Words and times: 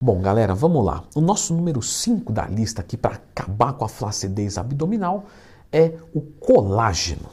Bom, 0.00 0.20
galera, 0.20 0.54
vamos 0.54 0.84
lá. 0.84 1.02
O 1.16 1.20
nosso 1.20 1.52
número 1.52 1.82
5 1.82 2.32
da 2.32 2.46
lista 2.46 2.80
aqui 2.80 2.96
para 2.96 3.16
acabar 3.16 3.72
com 3.72 3.84
a 3.84 3.88
flacidez 3.88 4.56
abdominal 4.56 5.24
é 5.72 5.94
o 6.14 6.20
colágeno. 6.20 7.28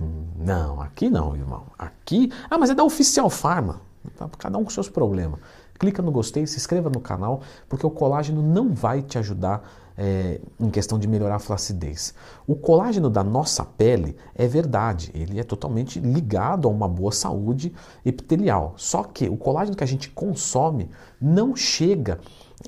Hum, 0.00 0.24
não, 0.36 0.82
aqui 0.82 1.08
não, 1.08 1.36
irmão. 1.36 1.66
Aqui. 1.78 2.32
Ah, 2.50 2.58
mas 2.58 2.70
é 2.70 2.74
da 2.74 2.82
Oficial 2.82 3.30
Pharma. 3.30 3.80
Tá? 4.16 4.28
Cada 4.36 4.58
um 4.58 4.64
com 4.64 4.70
seus 4.70 4.88
problemas. 4.88 5.38
Clica 5.78 6.02
no 6.02 6.10
gostei, 6.10 6.44
se 6.48 6.56
inscreva 6.56 6.90
no 6.90 7.00
canal, 7.00 7.42
porque 7.68 7.86
o 7.86 7.90
colágeno 7.90 8.42
não 8.42 8.74
vai 8.74 9.00
te 9.00 9.16
ajudar 9.16 9.62
é, 9.96 10.40
em 10.58 10.70
questão 10.70 10.98
de 10.98 11.06
melhorar 11.06 11.36
a 11.36 11.38
flacidez. 11.38 12.14
O 12.46 12.54
colágeno 12.54 13.08
da 13.08 13.22
nossa 13.22 13.64
pele 13.64 14.16
é 14.34 14.46
verdade, 14.46 15.10
ele 15.14 15.38
é 15.38 15.42
totalmente 15.42 16.00
ligado 16.00 16.66
a 16.66 16.70
uma 16.70 16.88
boa 16.88 17.12
saúde 17.12 17.72
epitelial. 18.04 18.74
Só 18.76 19.04
que 19.04 19.28
o 19.28 19.36
colágeno 19.36 19.76
que 19.76 19.84
a 19.84 19.86
gente 19.86 20.10
consome 20.10 20.90
não 21.20 21.54
chega 21.54 22.18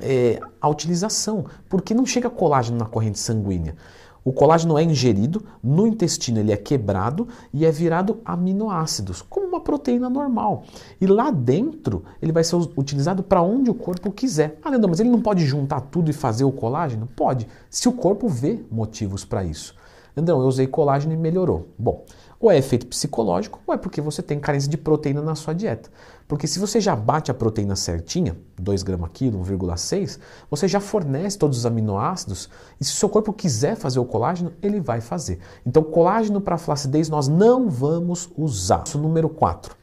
é, 0.00 0.40
à 0.60 0.68
utilização, 0.68 1.46
porque 1.68 1.94
não 1.94 2.06
chega 2.06 2.30
colágeno 2.30 2.78
na 2.78 2.86
corrente 2.86 3.18
sanguínea. 3.18 3.76
O 4.26 4.32
colágeno 4.32 4.76
é 4.76 4.82
ingerido, 4.82 5.40
no 5.62 5.86
intestino 5.86 6.40
ele 6.40 6.50
é 6.50 6.56
quebrado 6.56 7.28
e 7.54 7.64
é 7.64 7.70
virado 7.70 8.18
aminoácidos, 8.24 9.22
como 9.22 9.46
uma 9.46 9.60
proteína 9.60 10.10
normal. 10.10 10.64
E 11.00 11.06
lá 11.06 11.30
dentro 11.30 12.02
ele 12.20 12.32
vai 12.32 12.42
ser 12.42 12.56
utilizado 12.76 13.22
para 13.22 13.40
onde 13.40 13.70
o 13.70 13.74
corpo 13.74 14.10
quiser. 14.10 14.58
Ah, 14.64 14.70
Leandro, 14.70 14.90
mas 14.90 14.98
ele 14.98 15.10
não 15.10 15.22
pode 15.22 15.46
juntar 15.46 15.80
tudo 15.80 16.10
e 16.10 16.12
fazer 16.12 16.42
o 16.42 16.50
colágeno? 16.50 17.08
Pode, 17.14 17.46
se 17.70 17.88
o 17.88 17.92
corpo 17.92 18.28
vê 18.28 18.64
motivos 18.68 19.24
para 19.24 19.44
isso. 19.44 19.76
Leandrão, 20.16 20.40
eu 20.40 20.48
usei 20.48 20.66
colágeno 20.66 21.14
e 21.14 21.16
melhorou. 21.16 21.68
Bom, 21.78 22.04
ou 22.40 22.50
é 22.50 22.58
efeito 22.58 22.86
psicológico, 22.86 23.60
ou 23.66 23.74
é 23.74 23.78
porque 23.78 24.00
você 24.00 24.22
tem 24.22 24.38
carência 24.38 24.70
de 24.70 24.76
proteína 24.76 25.22
na 25.22 25.34
sua 25.34 25.54
dieta. 25.54 25.90
Porque 26.28 26.46
se 26.46 26.58
você 26.58 26.80
já 26.80 26.96
bate 26.96 27.30
a 27.30 27.34
proteína 27.34 27.76
certinha, 27.76 28.36
2 28.60 28.82
gramas 28.82 29.10
quilo, 29.12 29.40
1,6, 29.40 30.18
você 30.50 30.66
já 30.66 30.80
fornece 30.80 31.38
todos 31.38 31.58
os 31.58 31.66
aminoácidos 31.66 32.50
e 32.80 32.84
se 32.84 32.92
o 32.92 32.96
seu 32.96 33.08
corpo 33.08 33.32
quiser 33.32 33.76
fazer 33.76 33.98
o 33.98 34.04
colágeno, 34.04 34.52
ele 34.60 34.80
vai 34.80 35.00
fazer. 35.00 35.38
Então, 35.64 35.82
colágeno 35.82 36.40
para 36.40 36.58
flacidez 36.58 37.08
nós 37.08 37.28
não 37.28 37.70
vamos 37.70 38.28
usar. 38.36 38.82
Isso 38.86 38.98
número 38.98 39.28
4. 39.28 39.76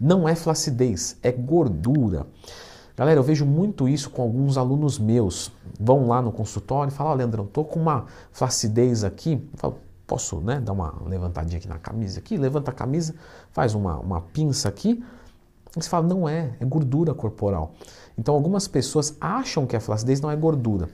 Não 0.00 0.28
é 0.28 0.34
flacidez, 0.34 1.16
é 1.22 1.32
gordura. 1.32 2.26
Galera, 2.96 3.20
eu 3.20 3.24
vejo 3.24 3.46
muito 3.46 3.88
isso 3.88 4.10
com 4.10 4.22
alguns 4.22 4.58
alunos 4.58 4.98
meus. 4.98 5.52
Vão 5.78 6.08
lá 6.08 6.20
no 6.20 6.32
consultório 6.32 6.90
e 6.90 6.94
falam, 6.94 7.12
ó, 7.12 7.14
oh, 7.14 7.18
Leandrão, 7.18 7.46
tô 7.46 7.64
com 7.64 7.78
uma 7.78 8.06
flacidez 8.32 9.04
aqui. 9.04 9.34
Eu 9.52 9.58
falo, 9.58 9.78
posso 10.08 10.40
né, 10.40 10.58
dar 10.58 10.72
uma 10.72 10.94
levantadinha 11.06 11.58
aqui 11.58 11.68
na 11.68 11.78
camisa 11.78 12.18
aqui, 12.18 12.36
levanta 12.36 12.70
a 12.70 12.74
camisa, 12.74 13.14
faz 13.52 13.74
uma, 13.74 13.98
uma 13.98 14.22
pinça 14.22 14.68
aqui, 14.68 15.04
e 15.76 15.82
você 15.82 15.88
fala, 15.88 16.06
não 16.06 16.26
é, 16.26 16.56
é 16.58 16.64
gordura 16.64 17.12
corporal. 17.14 17.74
Então 18.16 18.34
algumas 18.34 18.66
pessoas 18.66 19.14
acham 19.20 19.66
que 19.66 19.76
a 19.76 19.80
flacidez 19.80 20.20
não 20.20 20.30
é 20.30 20.34
gordura. 20.34 20.88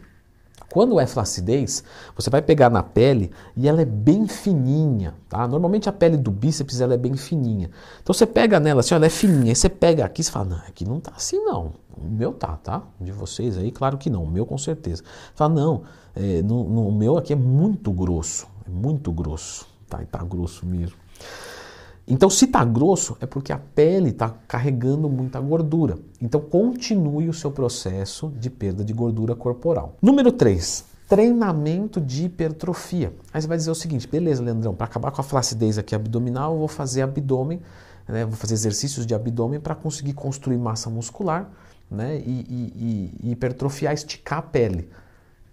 Quando 0.69 0.99
é 0.99 1.07
flacidez, 1.07 1.85
você 2.17 2.29
vai 2.29 2.43
pegar 2.43 2.69
na 2.69 2.83
pele 2.83 3.31
e 3.57 3.69
ela 3.69 3.83
é 3.83 3.85
bem 3.85 4.27
fininha, 4.27 5.15
tá? 5.29 5.47
Normalmente 5.47 5.89
a 5.89 5.93
pele 5.93 6.17
do 6.17 6.33
bíceps 6.33 6.81
ela 6.81 6.95
é 6.95 6.97
bem 6.97 7.17
fininha. 7.17 7.71
Então 8.03 8.13
você 8.13 8.27
pega 8.27 8.59
nela, 8.59 8.81
assim, 8.81 8.95
ela 8.95 9.07
é 9.07 9.11
fininha, 9.11 9.53
aí 9.53 9.55
você 9.55 9.69
pega 9.69 10.05
aqui 10.05 10.23
e 10.23 10.25
fala, 10.25 10.47
não, 10.47 10.57
aqui 10.57 10.85
não 10.85 10.99
tá 10.99 11.13
assim 11.15 11.39
não. 11.39 11.75
O 11.97 12.05
meu 12.05 12.33
tá, 12.33 12.57
tá? 12.57 12.83
De 13.01 13.13
vocês 13.13 13.57
aí, 13.57 13.71
claro 13.71 13.97
que 13.97 14.11
não, 14.11 14.25
o 14.25 14.29
meu 14.29 14.45
com 14.45 14.59
certeza. 14.59 15.05
Você 15.05 15.37
fala, 15.37 15.55
não, 15.55 15.83
é, 16.17 16.43
no, 16.43 16.65
no 16.65 16.91
meu 16.91 17.17
aqui 17.17 17.33
é 17.33 17.37
muito 17.37 17.93
grosso. 17.93 18.49
É 18.67 18.71
muito 18.71 19.13
grosso, 19.13 19.67
tá? 19.89 20.03
E 20.03 20.07
tá 20.07 20.23
grosso 20.23 20.67
mesmo. 20.67 20.97
Então, 22.07 22.29
se 22.29 22.47
tá 22.47 22.63
grosso, 22.65 23.17
é 23.21 23.25
porque 23.27 23.51
a 23.53 23.59
pele 23.59 24.11
está 24.11 24.29
carregando 24.47 25.09
muita 25.09 25.41
gordura. 25.41 25.99
Então, 26.21 26.39
continue 26.41 27.29
o 27.29 27.33
seu 27.33 27.51
processo 27.51 28.31
de 28.39 28.51
perda 28.51 28.85
de 28.85 28.93
gordura 28.93 29.35
corporal. 29.35 29.97
Número 30.03 30.31
3. 30.31 30.85
Treinamento 31.09 32.01
de 32.01 32.27
hipertrofia. 32.27 33.15
Aí 33.33 33.41
você 33.41 33.49
vai 33.49 33.57
dizer 33.57 33.71
o 33.71 33.75
seguinte: 33.75 34.07
beleza, 34.07 34.43
Leandrão, 34.43 34.75
para 34.75 34.87
acabar 34.87 35.11
com 35.11 35.21
a 35.21 35.25
flacidez 35.25 35.79
aqui 35.79 35.95
abdominal, 35.95 36.53
eu 36.53 36.59
vou 36.59 36.69
fazer 36.69 37.03
abdômen, 37.03 37.61
né, 38.09 38.25
vou 38.25 38.37
fazer 38.37 38.55
exercícios 38.55 39.07
de 39.07 39.15
abdômen 39.15 39.61
para 39.61 39.75
conseguir 39.75 40.15
construir 40.15 40.59
massa 40.59 40.91
muscular 40.91 41.51
né, 41.91 42.17
e, 42.17 42.31
e, 42.31 43.21
e 43.23 43.31
hipertrofiar, 43.33 43.93
esticar 43.95 44.39
a 44.39 44.43
pele. 44.43 44.91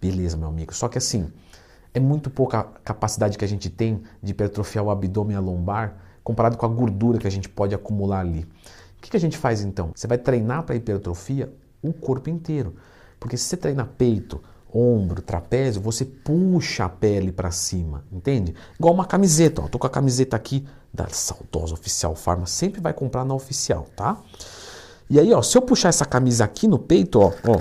Beleza, 0.00 0.36
meu 0.36 0.48
amigo. 0.48 0.74
Só 0.74 0.88
que 0.88 0.98
assim, 0.98 1.30
é 1.94 2.00
muito 2.00 2.30
pouca 2.30 2.60
a 2.60 2.64
capacidade 2.64 3.36
que 3.36 3.44
a 3.44 3.48
gente 3.48 3.68
tem 3.68 4.02
de 4.22 4.32
hipertrofiar 4.32 4.84
o 4.84 4.90
abdômen 4.90 5.34
e 5.34 5.36
a 5.36 5.40
lombar 5.40 5.96
comparado 6.24 6.56
com 6.56 6.64
a 6.64 6.68
gordura 6.68 7.18
que 7.18 7.26
a 7.26 7.30
gente 7.30 7.48
pode 7.48 7.74
acumular 7.74 8.20
ali. 8.20 8.40
O 8.98 9.02
que, 9.02 9.10
que 9.10 9.16
a 9.16 9.20
gente 9.20 9.36
faz 9.36 9.62
então? 9.62 9.90
Você 9.94 10.06
vai 10.06 10.18
treinar 10.18 10.62
para 10.62 10.76
hipertrofia 10.76 11.52
o 11.82 11.92
corpo 11.92 12.30
inteiro. 12.30 12.76
Porque 13.18 13.36
se 13.36 13.44
você 13.44 13.56
treina 13.56 13.84
peito, 13.84 14.40
ombro, 14.72 15.20
trapézio, 15.20 15.82
você 15.82 16.04
puxa 16.04 16.84
a 16.84 16.88
pele 16.88 17.30
para 17.30 17.50
cima, 17.50 18.04
entende? 18.10 18.54
Igual 18.78 18.94
uma 18.94 19.04
camiseta, 19.04 19.62
ó. 19.62 19.68
Tô 19.68 19.78
com 19.78 19.86
a 19.86 19.90
camiseta 19.90 20.36
aqui 20.36 20.66
da 20.92 21.08
saudosa 21.08 21.74
Oficial 21.74 22.14
Farma, 22.14 22.46
sempre 22.46 22.80
vai 22.80 22.92
comprar 22.92 23.24
na 23.24 23.34
Oficial, 23.34 23.86
tá? 23.96 24.18
E 25.10 25.18
aí, 25.18 25.32
ó, 25.32 25.42
se 25.42 25.58
eu 25.58 25.62
puxar 25.62 25.88
essa 25.88 26.04
camisa 26.04 26.44
aqui 26.44 26.66
no 26.66 26.78
peito, 26.78 27.20
ó, 27.20 27.32
ó, 27.46 27.60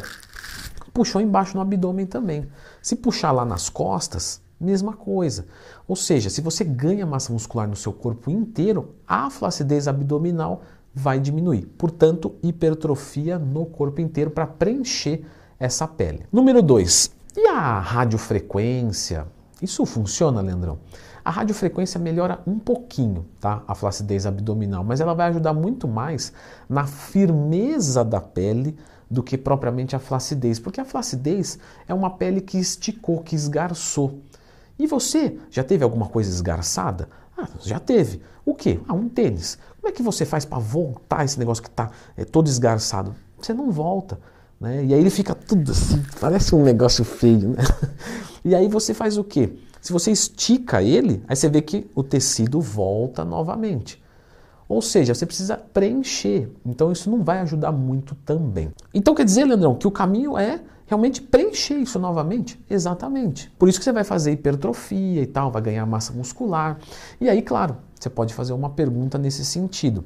puxou 0.93 1.21
embaixo 1.21 1.55
no 1.55 1.61
abdômen 1.61 2.05
também. 2.05 2.47
Se 2.81 2.95
puxar 2.95 3.31
lá 3.31 3.45
nas 3.45 3.69
costas, 3.69 4.41
mesma 4.59 4.93
coisa. 4.93 5.47
Ou 5.87 5.95
seja, 5.95 6.29
se 6.29 6.41
você 6.41 6.63
ganha 6.63 7.05
massa 7.05 7.33
muscular 7.33 7.67
no 7.67 7.75
seu 7.75 7.91
corpo 7.91 8.29
inteiro, 8.29 8.95
a 9.07 9.29
flacidez 9.29 9.87
abdominal 9.87 10.61
vai 10.93 11.19
diminuir. 11.19 11.65
Portanto, 11.77 12.35
hipertrofia 12.43 13.39
no 13.39 13.65
corpo 13.65 14.01
inteiro 14.01 14.29
para 14.29 14.45
preencher 14.45 15.25
essa 15.59 15.87
pele. 15.87 16.25
Número 16.31 16.61
2. 16.61 17.11
E 17.37 17.47
a 17.47 17.79
radiofrequência? 17.79 19.25
Isso 19.61 19.85
funciona, 19.85 20.41
Leandrão? 20.41 20.79
A 21.23 21.29
radiofrequência 21.29 21.99
melhora 21.99 22.41
um 22.47 22.57
pouquinho, 22.57 23.25
tá? 23.39 23.63
A 23.67 23.75
flacidez 23.75 24.25
abdominal, 24.25 24.83
mas 24.83 24.99
ela 24.99 25.13
vai 25.13 25.29
ajudar 25.29 25.53
muito 25.53 25.87
mais 25.87 26.33
na 26.67 26.85
firmeza 26.85 28.03
da 28.03 28.19
pele 28.19 28.75
do 29.11 29.21
que 29.21 29.37
propriamente 29.37 29.95
a 29.95 29.99
flacidez, 29.99 30.57
porque 30.57 30.79
a 30.79 30.85
flacidez 30.85 31.59
é 31.85 31.93
uma 31.93 32.09
pele 32.11 32.39
que 32.39 32.57
esticou, 32.57 33.21
que 33.21 33.35
esgarçou. 33.35 34.21
E 34.79 34.87
você 34.87 35.37
já 35.49 35.63
teve 35.63 35.83
alguma 35.83 36.07
coisa 36.07 36.29
esgarçada? 36.29 37.09
Ah, 37.37 37.47
já 37.59 37.77
teve. 37.77 38.21
O 38.45 38.55
quê? 38.55 38.79
Ah, 38.87 38.93
um 38.93 39.09
tênis. 39.09 39.57
Como 39.79 39.89
é 39.89 39.91
que 39.91 40.01
você 40.01 40.25
faz 40.25 40.45
para 40.45 40.59
voltar 40.59 41.25
esse 41.25 41.37
negócio 41.37 41.61
que 41.61 41.69
está 41.69 41.91
é, 42.15 42.23
todo 42.23 42.47
esgarçado? 42.47 43.13
Você 43.37 43.53
não 43.53 43.69
volta. 43.69 44.17
Né? 44.59 44.85
E 44.85 44.93
aí 44.93 44.99
ele 44.99 45.09
fica 45.09 45.35
tudo 45.35 45.71
assim, 45.71 46.01
parece 46.19 46.55
um 46.55 46.63
negócio 46.63 47.03
feio. 47.03 47.49
Né? 47.49 47.63
E 48.43 48.55
aí 48.55 48.67
você 48.67 48.91
faz 48.91 49.19
o 49.19 49.23
quê? 49.23 49.53
Se 49.79 49.93
você 49.93 50.09
estica 50.09 50.81
ele, 50.81 51.23
aí 51.27 51.35
você 51.35 51.47
vê 51.47 51.61
que 51.61 51.87
o 51.93 52.01
tecido 52.01 52.59
volta 52.59 53.23
novamente. 53.23 54.00
Ou 54.71 54.81
seja, 54.81 55.13
você 55.13 55.25
precisa 55.25 55.57
preencher. 55.57 56.49
Então 56.65 56.93
isso 56.93 57.11
não 57.11 57.21
vai 57.21 57.39
ajudar 57.39 57.73
muito 57.73 58.15
também. 58.23 58.71
Então 58.93 59.13
quer 59.13 59.25
dizer, 59.25 59.43
Leandrão, 59.43 59.75
que 59.75 59.85
o 59.85 59.91
caminho 59.91 60.37
é 60.37 60.61
realmente 60.85 61.21
preencher 61.21 61.75
isso 61.75 61.99
novamente? 61.99 62.57
Exatamente. 62.69 63.51
Por 63.59 63.67
isso 63.67 63.77
que 63.77 63.83
você 63.83 63.91
vai 63.91 64.05
fazer 64.05 64.31
hipertrofia 64.31 65.21
e 65.21 65.25
tal, 65.25 65.51
vai 65.51 65.61
ganhar 65.61 65.85
massa 65.85 66.13
muscular. 66.13 66.79
E 67.19 67.29
aí, 67.29 67.41
claro, 67.41 67.75
você 67.99 68.09
pode 68.09 68.33
fazer 68.33 68.53
uma 68.53 68.69
pergunta 68.69 69.17
nesse 69.17 69.43
sentido. 69.43 70.05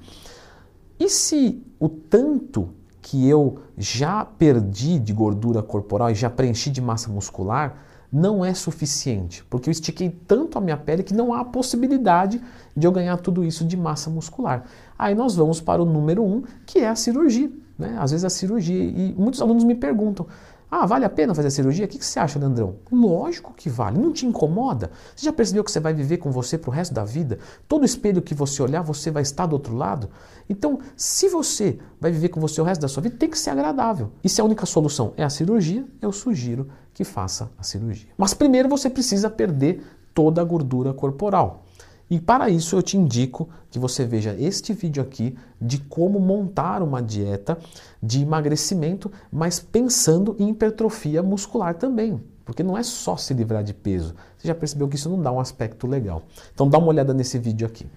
E 1.00 1.10
se 1.10 1.64
o 1.80 1.88
tanto 1.88 2.70
que 3.04 3.30
eu 3.30 3.60
já 3.78 4.26
perdi 4.26 4.98
de 4.98 5.14
gordura 5.14 5.62
corporal 5.62 6.10
e 6.10 6.16
já 6.16 6.28
preenchi 6.28 6.72
de 6.72 6.82
massa 6.82 7.08
muscular 7.12 7.86
não 8.16 8.46
é 8.46 8.54
suficiente, 8.54 9.44
porque 9.50 9.68
eu 9.68 9.72
estiquei 9.74 10.10
tanto 10.10 10.58
a 10.58 10.62
minha 10.62 10.78
pele 10.78 11.04
que 11.04 11.14
não 11.14 11.34
há 11.34 11.44
possibilidade 11.44 12.42
de 12.76 12.88
eu 12.88 12.92
ganhar 12.92 13.18
tudo 13.18 13.44
isso 13.44 13.66
de 13.66 13.76
massa 13.76 14.10
muscular. 14.10 14.64
Aí 14.98 15.14
nós 15.14 15.36
vamos 15.36 15.60
para 15.60 15.84
o 15.84 15.86
número 15.86 16.24
um, 16.24 16.42
que 16.66 16.80
é 16.80 16.88
a 16.88 16.96
cirurgia. 16.96 17.52
Né? 17.78 17.98
Às 18.00 18.12
vezes 18.12 18.24
a 18.24 18.30
cirurgia, 18.30 18.82
e 18.82 19.14
muitos 19.18 19.42
alunos 19.42 19.66
me 19.66 19.76
perguntam, 19.76 20.28
ah, 20.70 20.86
vale 20.86 21.06
a 21.06 21.10
pena 21.10 21.36
fazer 21.36 21.50
a 21.50 21.52
cirurgia? 21.52 21.86
O 21.86 21.88
que, 21.88 22.04
você 22.04 22.20
acha, 22.20 22.40
Leandrão? 22.40 22.78
Lógico 22.92 23.54
que 23.56 23.70
vale. 23.70 24.00
Não 24.00 24.12
te 24.12 24.26
incomoda? 24.26 24.92
Você 25.16 25.26
já 25.26 25.34
percebeu 25.34 25.64
que 25.64 25.72
você 25.72 25.80
vai 25.80 25.94
viver 25.94 26.18
com 26.18 26.32
você 26.32 26.58
para 26.58 26.70
o 26.70 26.74
resto 26.74 26.94
da 26.94 27.06
vida? 27.06 27.40
Todo 27.68 27.86
espelho 27.86 28.22
que 28.22 28.34
você 28.34 28.62
olhar, 28.62 28.82
você 28.82 29.12
vai 29.12 29.24
estar 29.24 29.46
do 29.46 29.54
outro 29.54 29.76
lado? 29.76 30.10
Então, 30.50 30.80
se 30.96 31.30
você 31.30 31.80
vai 32.00 32.12
viver 32.12 32.30
com 32.30 32.40
você 32.40 32.60
o 32.60 32.64
resto 32.64 32.82
da 32.82 32.88
sua 32.88 33.04
vida, 33.04 33.16
tem 33.18 33.30
que 33.30 33.38
ser 33.38 33.52
agradável. 33.52 34.12
E 34.24 34.30
se 34.30 34.42
a 34.42 34.44
única 34.44 34.66
solução 34.66 35.14
é 35.16 35.24
a 35.24 35.30
cirurgia, 35.30 35.86
eu 36.02 36.12
sugiro 36.12 36.68
que 36.94 37.04
faça 37.04 37.52
a 37.58 37.64
cirurgia. 37.64 38.10
Mas 38.18 38.34
primeiro 38.34 38.68
você 38.68 38.90
precisa 38.90 39.30
perder 39.30 39.84
toda 40.14 40.42
a 40.42 40.44
gordura 40.46 40.94
corporal. 40.94 41.66
E 42.10 42.20
para 42.20 42.50
isso 42.50 42.76
eu 42.76 42.84
te 42.84 42.98
indico 42.98 43.50
que 43.72 43.80
você 43.80 44.06
veja 44.06 44.36
este 44.38 44.74
vídeo 44.74 45.02
aqui 45.02 45.36
de 45.60 45.80
como 45.80 46.20
montar 46.20 46.84
uma 46.84 47.02
dieta 47.02 47.58
de 48.02 48.22
emagrecimento, 48.22 49.12
mas 49.32 49.60
pensando 49.60 50.36
em 50.38 50.50
hipertrofia 50.50 51.24
muscular 51.24 51.76
também. 51.76 52.22
Porque 52.44 52.62
não 52.62 52.78
é 52.78 52.84
só 52.84 53.18
se 53.18 53.34
livrar 53.34 53.64
de 53.64 53.74
peso. 53.74 54.14
Você 54.38 54.48
já 54.48 54.54
percebeu 54.54 54.88
que 54.88 54.96
isso 54.96 55.10
não 55.10 55.20
dá 55.20 55.32
um 55.32 55.40
aspecto 55.40 55.88
legal. 55.88 56.22
Então 56.54 56.70
dá 56.70 56.78
uma 56.78 56.88
olhada 56.88 57.12
nesse 57.12 57.40
vídeo 57.40 57.66
aqui. 57.66 57.88